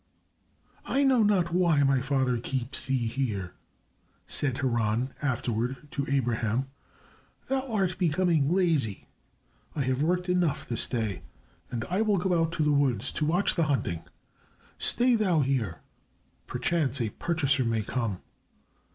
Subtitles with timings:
[0.87, 3.53] "I know not why my father keeps thee here,"
[4.25, 6.71] said Haran afterward to Abraham.
[7.49, 9.07] "Thou art becoming lazy.
[9.75, 11.21] I have worked enough this day
[11.69, 14.01] and will go out to the woods to watch the hunting.
[14.79, 15.81] Stay thou here.
[16.47, 18.23] Perchance a purchaser may come.